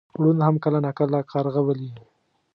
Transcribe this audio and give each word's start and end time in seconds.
ړوند 0.21 0.39
هم 0.47 0.55
کله 0.63 0.79
ناکله 0.85 1.19
کارغه 1.31 1.61
ولي. 1.63 1.91